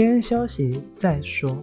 [0.00, 1.56] 先休息再说。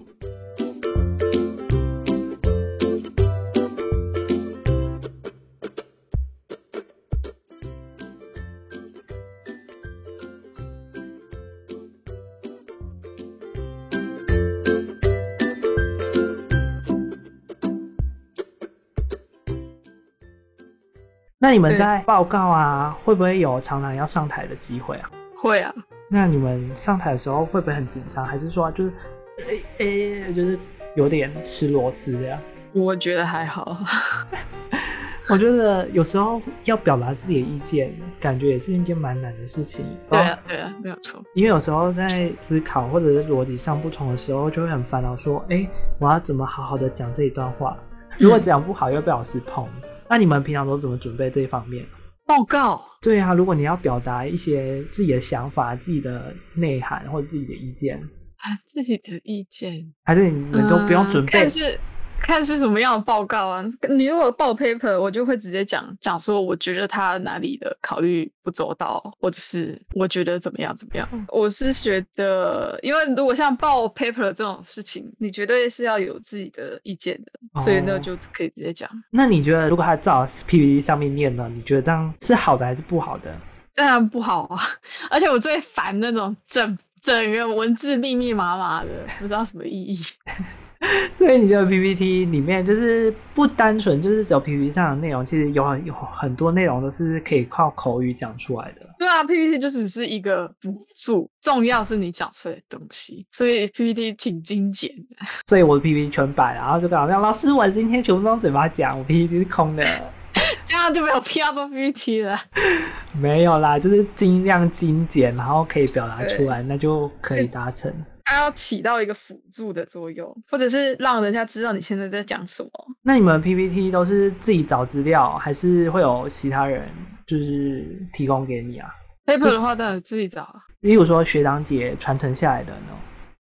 [21.40, 25.10] 那你们在报告啊，会不会有常常要上台的机会啊？
[25.38, 25.74] 会啊。
[26.10, 28.26] 那你们上台的时候会不会很紧张？
[28.26, 28.94] 还是说就是，
[29.40, 30.58] 哎、欸、哎、欸，就是
[30.96, 32.40] 有点吃螺丝这样？
[32.74, 33.78] 我觉得还好。
[35.28, 39.84] 我觉得有时候要表达自己的意见，感觉也是一件蛮难的事情。
[40.08, 41.20] 对啊，对啊，没有错。
[41.34, 45.70] 因为有时候在思考或者是逻辑上不同的时候，就会很烦恼，说，哎、欸，
[46.00, 47.76] 我要怎么好好的讲这一段话？
[48.20, 49.68] 如果讲不好，又被老师捧。
[50.08, 51.84] 那你们平常都怎么准备这一方面？
[52.26, 52.82] 报告？
[53.02, 57.98] 对啊，如果你要表达一些自己的想法、自己的内涵或者自己的意见
[58.38, 61.46] 啊，自己的意见，还是你们都不用准备？
[61.46, 61.80] 嗯
[62.26, 63.64] 看是什么样的报告啊？
[63.88, 71.08] 你如果报 paper，我就会直接讲讲说，我觉得他哪里的考虑不周到，或者是我觉得怎么样怎么样。
[71.30, 78.90] 我是觉得，因为如果像报 paper 这种事情，你绝对是要有自己的意见的，哦、所以呢就可以直接讲。
[79.12, 83.32] 那你觉得，如果他照 PPT 上面念呢，你觉得这样是好的还是不好的？
[83.76, 84.60] 当然不好啊！
[85.12, 90.00] 而且我最烦那种整整个文字密密麻麻的，不知道什么意义。
[91.16, 98.86] 所以你觉得 PPT 里面就是不单纯就是只有 PPT 上的内容，其实有有很多内容都是可以靠口语讲出来的。
[99.00, 103.26] 对啊，PPT 就只是一个辅助，重要是你讲出来的东西。
[103.32, 105.26] 所以 PPT 挺精简的。
[105.48, 109.84] 所以我的 PPT 全白，然后就好像老师，我今天全部都用嘴巴讲，我 PPT 是空的，
[110.66, 112.38] 这样就没有必要做 PPT 了。
[113.20, 117.94] 没有啦，就是尽量精简，然后可以表达出来，那就可以达成。
[118.26, 122.70] 它要起到一个辅助的作用，或者是让人家知道你现在在讲什么。
[123.04, 126.90] 那你们 PPT 都是自己找资料，还是会有其他人
[127.26, 128.90] 就是提供给你啊
[129.26, 130.56] ？paper 的话当然自己找啊。
[130.82, 132.88] 例如说学长姐传承下来的呢？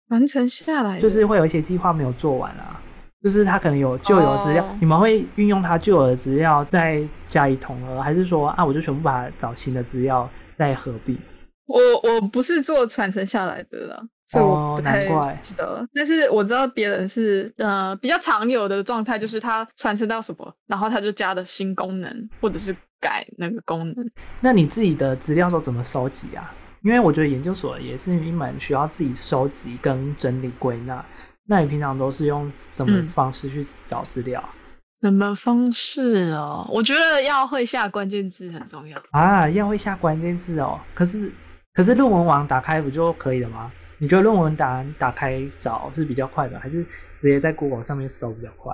[0.09, 2.79] 传承下来就是会有一些计划没有做完啊，
[3.23, 4.77] 就是他可能有旧有的资料，oh.
[4.79, 11.19] 你们会运用他旧有的资料再加以统合，还是说啊，我就全部把它找新的资料再合并？
[11.67, 14.03] 我我不是做传承下来的啦。
[14.27, 15.05] 所以我不太
[15.41, 24.11] 记得，哦、但是我知道别人是呃比较常有的状态，就是他传承到什么，然后他就加了新功能，或者是改那个功能。
[24.41, 26.53] 那你自己的资料都怎么收集啊？
[26.83, 31.05] 因为我觉得研究所也是一门需要自己收集跟整理归纳。
[31.47, 34.43] 那你平常都是用什么方式去找资料？
[35.03, 36.67] 什么方式哦？
[36.71, 40.81] 我觉得要会下关键字很重要啊，要会下关键字哦。
[40.95, 41.31] 可是
[41.75, 43.71] 可是论文网打开不就可以了吗？
[44.05, 46.85] 你觉得论文答案打开找是比较快的，还是
[47.19, 48.71] 直接在 Google 上面搜比较快？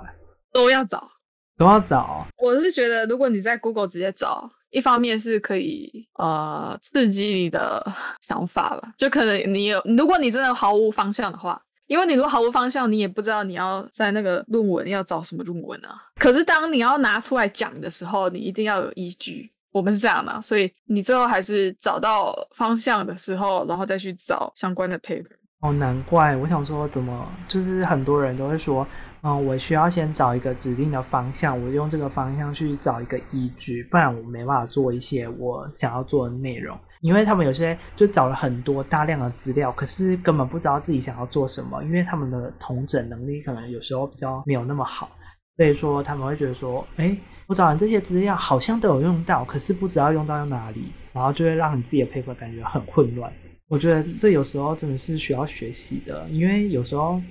[0.51, 1.09] 都要找，
[1.55, 2.27] 都要找。
[2.37, 7.81] 我是觉得，如果你在 Google 直接找，一方面是可以呃刺激你的
[8.19, 15.95] 想法吧，就可能你有，如果你真的毫无方向的话，因为你如果毫无方向，你也不知道你要在那个论文要找什么论文啊。
[16.15, 19.50] 可是当你要拿出来讲的时候，你一定要有依据。
[19.71, 25.25] 我们是这样的，所以你最后还是找到方向的时候，然后再去找相关的 paper。
[25.61, 28.85] 哦，难怪我想说，怎么就是很多人都会说，
[29.21, 36.75] 嗯，我需要先找一个指定的方向，我用这个方向去找一个依据，不然我没办法做一些我想要做的内容。
[37.01, 45.11] 因为他们有些就找了很多大量的资料，可是根本不知道自己想要做什么，因为他们的统整能力可能有时候比较没有那么好，
[45.57, 47.15] 所以说他们会觉得说，哎。
[47.51, 53.29] 我找完这些资料，好像都有用到，可是不知道用到哪里，然后就会让你自己的 paper 感觉很混乱。
[53.67, 57.21] 我觉得这有时候真的是需要学习的，因为有时候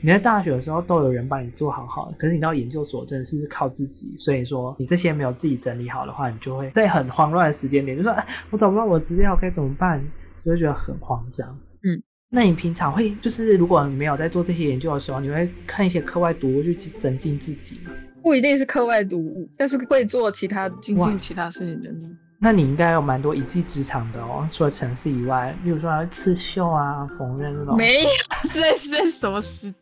[0.00, 8.14] 你在大学的时候都有人帮你做好好，可是你到研究所真的是靠自己，所以说你这些没有自己整理好的话，你就会在很慌乱的时间点，就说
[8.50, 10.00] 我找不到我的资料该怎么办，
[10.44, 11.48] 就会觉得很慌张。
[11.82, 12.00] 嗯，
[12.30, 17.90] 那你平常会就是如果你没有在做这些研究的时候，你会看一些课外读物去增进自己吗？
[18.24, 22.08] 不一定是课外读物，但是会做其他精进其他事情的你。
[22.38, 27.76] 那你应该有蛮多一技之长的哦，除了城市以外，例如说刺绣啊、缝纫那种。
[27.76, 28.08] 没有，
[28.50, 29.72] 这是什么事？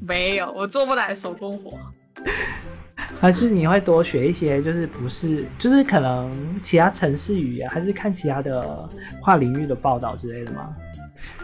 [0.00, 1.78] 没有，我做不来手工活。
[3.20, 8.88] 还是你会多学一些，就是不是，就是可能其他城市语言，还是看其他的
[9.22, 10.74] 跨领域的报道之类的吗？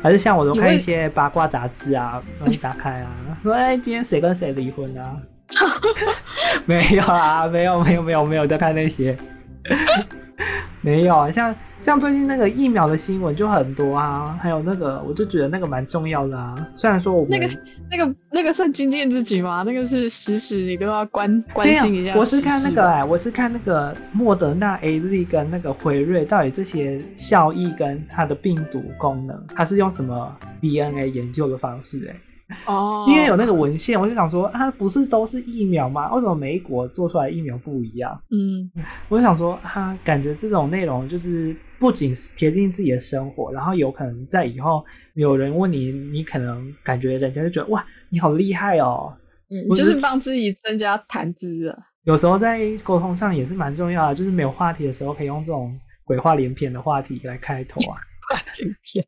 [0.03, 5.17] 还是像我都看一些八卦杂志啊，然后你打开啊，说哎，今天谁跟谁离婚啊？
[6.67, 9.17] 没有啊，没有没有没有没有在看那些，
[10.81, 16.55] 没有啊，像像最近那个疫苗的新闻就很多啊，还有那个，我就觉得那个蛮重要的啊。
[16.73, 17.55] 虽然说我们那个、
[17.91, 19.63] 那个、那个算精进自己吗？
[19.67, 22.15] 那个是时事，你都要关关心一下。
[22.17, 32.21] 我是看那个哎、欸，我是看那个莫德纳 AZ 跟那个辉瑞到底这些效益跟它的病毒功能，它是用什么 DNA 研究的方式哎、欸？
[32.67, 36.13] 哦，因为有那个文献，我就想说，啊，不是都是疫苗吗？
[36.13, 38.13] 为什么美国做出来疫苗不一样？
[38.31, 38.71] 嗯，
[39.09, 49.17] 我就想说，啊，感觉这种内容就是不仅贴近自己的生活，然后有可能在以后有人问你，你可能感觉人家就觉得，哇，你好厉害哦。
[49.51, 51.79] 嗯，就是帮自己增加谈资了。
[52.05, 57.97] 有时候在沟通上也是蛮重要的，就是没有话题的时候，可以用这种鬼话连篇的话题来开头啊。
[58.29, 59.07] 话连篇。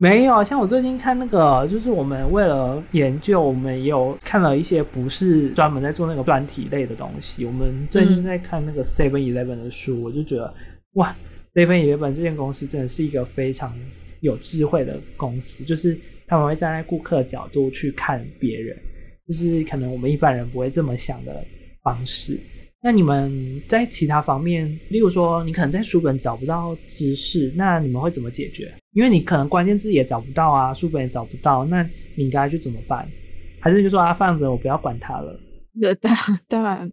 [0.00, 7.44] 没有，像我最近看那个，就是我们为了研究，我们也有看了一些不是专门在做那个专题类的东西。
[7.44, 10.54] 我们最近在看那个 Seven Eleven 的书，我就觉得，
[10.92, 11.16] 哇
[11.52, 13.74] ，Seven Eleven 这间公司真的是一个非常
[14.20, 15.98] 有智慧的公司，就是
[16.28, 18.76] 他们会站在顾客的角度去看别人，
[19.26, 21.44] 就是可能我们一般人不会这么想的
[21.82, 22.38] 方式。
[22.80, 28.72] 那你们在其他方面，例如说，你可能在书本找不到知识，那你们会怎么解决？
[28.92, 31.82] 因为你可能关键字也找不到啊，书本也找不到，那
[32.16, 33.08] 你应该去怎么办？
[33.60, 35.38] 还是就说啊，放着，我不要管它了？
[35.80, 36.12] 对，当
[36.48, 36.90] 当然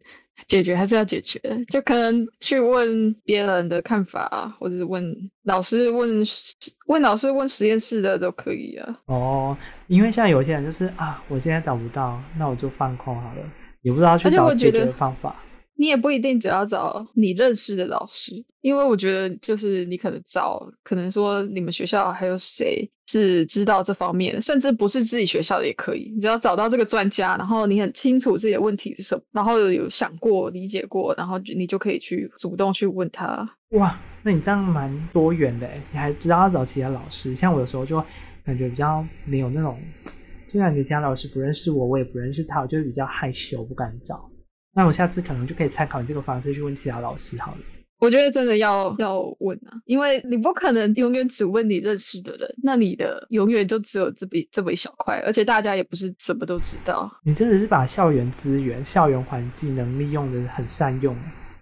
[0.48, 1.40] 解决还是要解决，
[1.70, 6.26] 就可能去问别人的看法，或者是问老师问、问
[6.88, 8.96] 问老师、问实验室的都可以啊。
[9.06, 9.58] 哦，
[9.88, 13.42] 因为像有些人就是啊，我现在找不到，那我就放空好了，
[13.82, 15.36] 也不知道去找解决的方法。
[15.78, 18.32] 你也不一定只要找你认识的老师，
[18.62, 26.12] 因为我觉得就是你可能找，可能说你们学校还有谁是知道这方面，甚至不是自己学校的也可以。
[26.14, 33.48] 你只要找到这个专家，然后你很清楚自己的问题是什么，然后有想过、理解过，然后你就可以去主动去问他。
[33.72, 37.36] 哇，那你这样蛮多元的，你还知道要找其他老师。
[37.36, 38.02] 像我有时候就
[38.46, 39.78] 感觉比较没有那种，
[40.48, 44.30] 就感觉其他老师不认识我，我也不认识他，我就比较害羞，不敢找。
[44.76, 47.58] 那我下次可能就可以参考你这个方式去问其他老师好了。
[47.98, 57.10] 我觉得真的要要问啊，因为你不可能永远只问你认识的人，那你的永远就只有这么这么一小块，而且大家也不是什么都知道。
[57.24, 61.16] 你真的是把校园资源、校园环境能利用的很善用。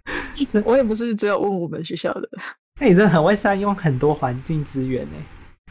[0.65, 2.27] 我也不是只有问我们学校的。
[2.81, 5.17] 那你真的很会善用很多环境资源呢，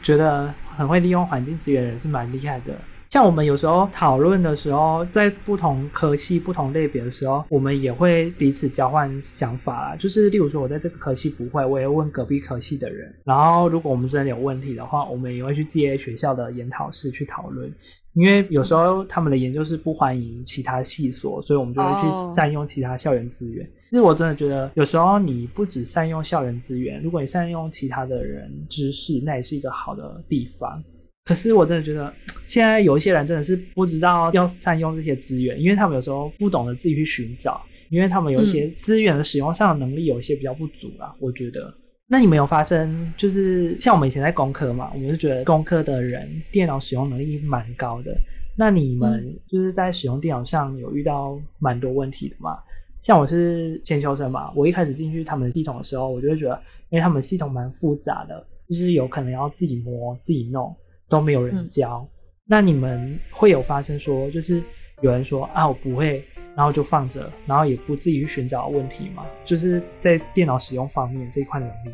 [0.01, 2.73] 觉得很会利用环境资源的人是蛮厉害的。
[3.13, 9.95] 像我们有时候讨论的时候，在不同科系、不同类别的时候，我们也会彼此交换想法啦。
[9.95, 13.13] 就是例如说，我在这个科系不会，我也问隔壁科系的人。
[13.23, 17.71] 然后，如果我们真的有问题的话，我们也会去接学校的研讨室去讨论。
[18.13, 23.63] 因为有时候他们的研究室不欢迎其他系所，所以我们就会去善用其他校园资源。
[23.91, 30.83] 其实我真的觉得，有时候你不只善用校园资源，如果你善用其他的人知识，那也是一个好的地方。
[31.25, 32.13] 可是我真的觉得，
[32.45, 41.15] 现在有一些人真的是不知道要善用这些资源，因为他们有时候不懂得自己去寻找，因为他们有一些资源的使用上的能力有一些比较不足啦。
[41.19, 41.73] 我觉得，
[42.07, 48.13] 那你们有发生就是像我们以前在工科嘛，我们就觉得工科的人电脑使用能力蛮高的。
[48.57, 52.57] 那你们就是在使用电脑上有遇到蛮多问题的嘛？
[53.01, 60.75] 像我是研修生嘛，我一开始进去他们的系统的时候，我就会觉得，因为他们系统蛮复杂的，就是有可能要自己摸、自己弄。
[61.13, 62.09] 都没有人教，嗯，
[62.47, 64.63] 那你们会有发生说，就是
[65.01, 69.23] 有人说啊，我不会，然后就放着，然后也不自己去寻找问题嘛？
[69.45, 71.91] 就是在电脑使用方面这一块能力。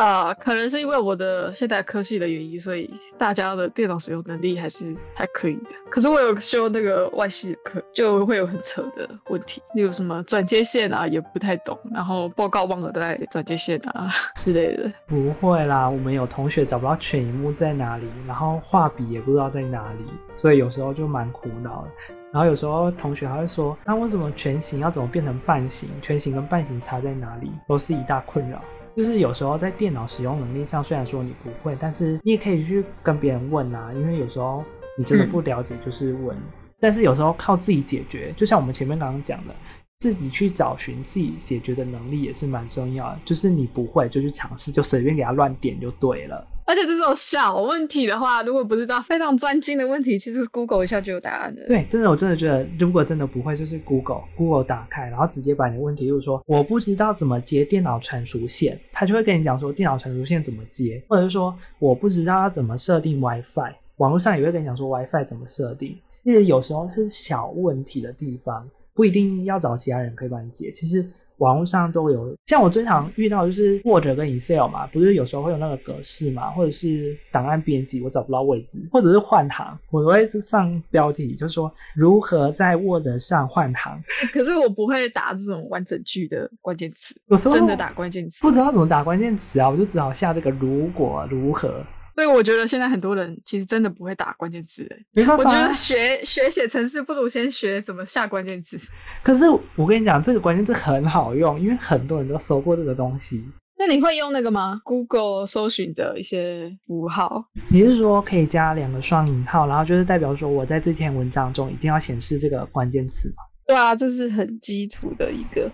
[0.00, 5.64] 呃，可能是因为我的现代科系的原因，所以大家的电脑使用能力还是还可以的。
[5.90, 14.90] 可是我有修那个外系的课，就会有很扯的问题，例如什么转接线啊，也不太懂，然后报告忘了带转接线啊 之类的。
[15.06, 21.90] 不会啦，我们有同学找不到全萤幕在哪里，然后画笔也不知道在哪里，所以有时候就蛮苦恼的。
[22.32, 25.90] 然后有时候同学还会说，那为什么全形要怎么变成半形？
[26.00, 27.52] 全形跟半形差在哪里？
[27.68, 28.62] 都是一大困扰。
[28.96, 33.92] 就是有时候在电脑使用能力上，虽然说你不会，但是你也可以去跟别人问啊。
[33.94, 34.64] 因为有时候
[34.98, 36.36] 你真的不了解，就是问。
[36.36, 36.42] 嗯。
[36.78, 39.54] 但是有时候靠自己解决，就像我们前面刚刚讲的，
[39.98, 43.18] 自己去找寻自己解决的能力也是蛮重要的。
[43.24, 46.46] 就是你不会就去尝试，就随便给他乱点就对了。
[46.70, 51.66] 而且这种小问题的话，如果不知道非常专精的问题，其实 Google 一下就有答案的。
[51.66, 65.98] 对，真的，我真的觉得，如果真的不会，就是 Google Google 打开，然后直接把你的问题，就是说我不知道怎么接电脑传输线，他就会跟你讲说电脑传输线怎么接，或者是说我不知道要怎么设定 WiFi，网络上也会跟你讲说 WiFi 怎么设定。
[66.22, 70.70] 其实有时候是小问题的地方，不一定要找其他人可以帮你解。
[70.70, 71.04] 其实
[71.40, 84.00] 网络上都有，像我最常遇到就是 Word 跟 Excel 嘛，不是有时候会有那个格式嘛，或者是档案编辑我找不到位置，或者是换行，我会上标题，就是说如何在 Word 上换行。
[84.32, 91.84] 可是我不会打这种完整句的关键词，有时候真的打关键词，不知道怎么打关键词啊，我就只好下这个如果如何。
[92.14, 95.44] 所以我觉得现在很多人其实真的不会打关键字，没办法。
[95.44, 98.78] 我觉得学学写程式不如先学怎么下关键字。
[99.22, 99.44] 可是
[99.76, 103.44] 我跟你讲，这个关键字很好用，因为很多人都搜过这个东西。
[103.78, 107.42] 那你会用那个吗？Google 搜寻的一些符号？
[107.70, 113.36] 你是说可以加两个双引号，然后就是代表说我在这篇文章中一定要显示这个关键词吗？
[113.66, 115.70] 对啊，这是很基础的一个。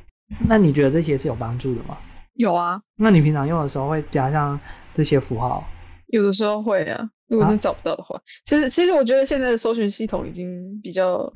[0.48, 1.98] 那你觉得这些是有帮助的吗？
[2.34, 2.80] 有啊。
[2.96, 4.60] 那你平常用的时候会加上
[4.94, 5.66] 这些符号？
[6.08, 11.32] 有的时候会啊，如果真找不到的话，啊、其实其实我觉得现在的搜寻系统已经比较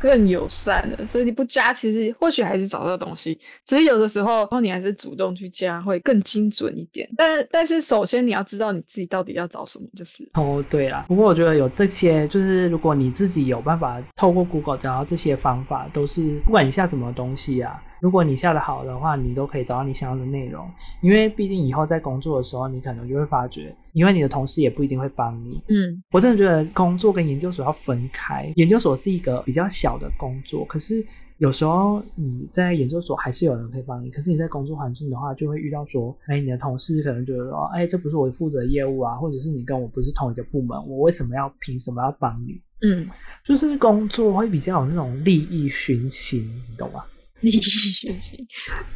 [0.00, 3.38] 更友善了，所以你不加，其实或许还是找到东西。
[3.64, 7.08] 只是有的时候，然后你还是主动去加，会更精准一点。
[7.16, 10.28] 但但是首先你要知道你自己到底要找什么，就是。
[10.34, 11.04] 哦，对啦。
[11.06, 17.80] 不过我觉得有这些，就是如果你自己有办法透过 Google 找到这些方法，都是不管你下什么东西啊。
[18.02, 20.68] 如果你下的好的话，你都可以找到你想要的内容。
[21.02, 25.62] 因为毕竟以后在工作的时候，你可能就会发觉，因为你的同事也不一定会帮你。
[25.68, 28.52] 嗯，我真的觉得工作跟研究所要分开。
[28.56, 31.06] 研究所是一个比较小的工作，可是
[31.38, 34.10] 有时候你在研究所还是有人可以帮你。
[34.10, 42.60] 可是你在工作环境的话，就会遇到说，哎，你的同事可能觉得说，哎，这不是我负责的业务啊，或者是你跟我不是同一个部门，我为什么要凭什么要帮你？
[42.84, 43.08] 嗯，
[43.44, 47.04] 就是工作会比较有那种利益熏心，你懂吗？
[47.42, 48.46] 利益熏心，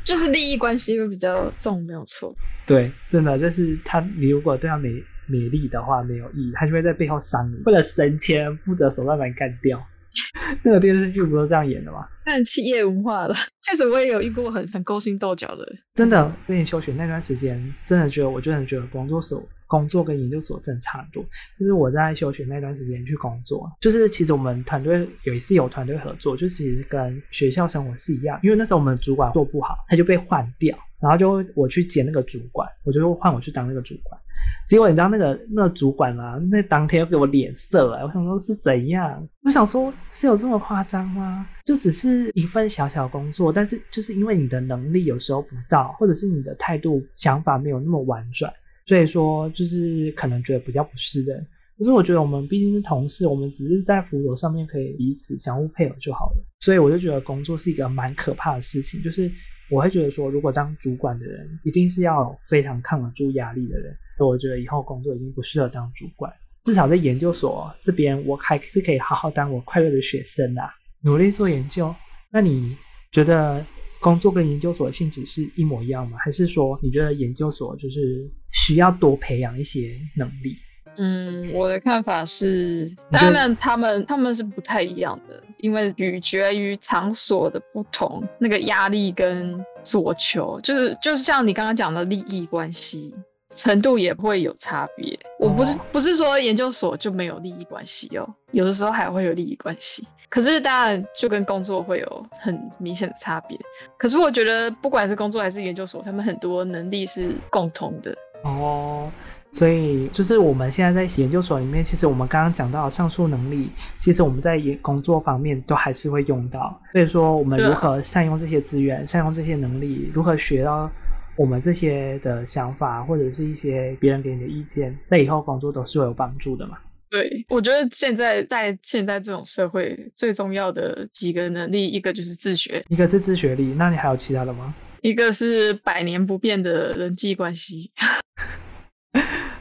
[0.02, 2.34] 就是利益关系会比较重，没有错。
[2.66, 4.90] 对，真的就是他，你如果对他没
[5.28, 9.80] 没利的话，没有意义，他就会在背后伤你，为了升迁，不择手段把你干掉。
[10.64, 12.06] 那个电视剧不都这样演的吗？
[12.24, 15.76] 看企业文化了，确实我也有遇过很很勾心斗角的。
[15.92, 19.46] 真的，跟你休学那段时间，真的觉得，我真的觉得工作所。
[19.66, 21.24] 工作跟研究所真差不多，
[21.58, 34.20] 就是我在休学那段时间去工作，就是其实我们团队有一次有团队合作，就其实跟学校生活是一样，因为那时候我们主管做不好，他就被换掉，然后就我去接那个主管，我就换我去当那个主管，
[34.68, 39.28] 结果你知道那个那个主管啊，那当天又给我脸色了，我想说是怎样？
[39.42, 41.46] 我想说是有这么夸张吗？
[41.64, 48.52] 就只是一份小小工作，但是就是因为你的能力有时候不到，或者是你的态度想法没有那么婉转。
[48.86, 51.44] 所以说，就是可能觉得比较不适任。
[51.76, 56.44] 可是我觉得我们毕竟是同事，我们只是在辅佐上面可以彼此相互配合就好了。
[56.60, 59.02] 所以我就觉得工作是一个蛮可怕的事情。
[59.02, 59.30] 就是
[59.70, 63.94] 我会觉得说，如果当主管的人，一定是要非常抗得住压力的人。
[64.16, 66.32] 所以我觉得以后工作已经不适合当主管。
[66.62, 71.94] 至少在研究所这边，我还是可以好好当我快乐的学生啦，努力做研究。
[72.32, 72.76] 那你
[73.10, 73.66] 觉得？
[73.98, 76.18] 工作跟研究所的性质是一模一样吗？
[76.22, 78.30] 还是说你觉得研究所就是
[78.66, 80.56] 需要多培养一些能力？
[80.96, 93.14] 嗯，我的看法是，当然他们他们是不太一样的，因为取决于场所的不同，那个压力跟所求，就是就是像你刚刚讲的利益关系。
[93.54, 95.18] 程度也会有差别。
[95.38, 100.06] 我不是不是说研究所就没有利益关系哦，有的时候还会有利益关系。
[100.28, 103.56] 可是当然就跟工作会有很明显的差别。
[103.96, 109.10] 可是我觉得不管是工作还是研究所，他们很多能力是共同的哦。
[109.52, 116.80] 所以就是我们现在在研究所里面，其实我们刚刚讲到的上述能力，其实我们在工作方面都还是会用到。
[116.92, 120.90] 所以说我们如何善用这些资源，善用这些能力，如何学到。
[121.38, 126.78] 我们这些的想法，或者是一些别人给你的意见，在以后工作都是会有帮助的嘛？
[127.10, 133.74] 对，我觉得现在在现在这种社会，最重要的几个能力，一个就是自学，一个是自学力。
[133.76, 134.74] 那你还有其他的吗？
[135.06, 137.92] 一个是百年不变的人际关系。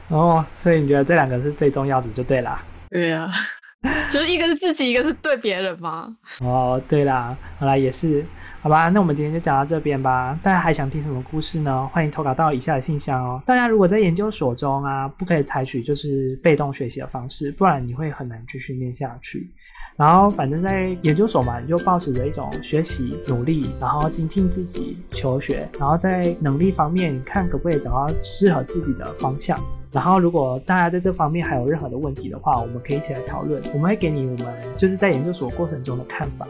[0.07, 2.63] 哦，所以你觉得这两个是最重要的，就对啦。
[2.89, 3.31] 对啊，
[4.09, 6.17] 就是一个是自己，一个是对别人嘛。
[6.41, 8.25] 哦，对啦，好啦，也是。
[8.65, 10.35] 好吧，那我们今天就讲到这边吧。
[10.41, 11.87] 大家还想听什么故事呢？
[11.93, 13.39] 欢迎投稿到以下的信箱哦。
[13.45, 19.51] 大家如果在研究所中啊，不可以采取就是被动学习的方式，不然你会很难继续念下去。
[19.95, 29.63] 然后反正在研究所嘛，你就抱持着一种学习、努力，然后精进自己、求学，然后在能力方面看可不可以找到适合自己的方向。
[29.91, 33.61] 然后如果大家在这方面还有任何的问题的话，我们可以一起来讨论。
[33.75, 36.47] 我们会给你我们就是在研究所过程中的看法。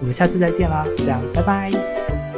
[0.00, 2.33] 我们下次再见啦，就这样，拜拜。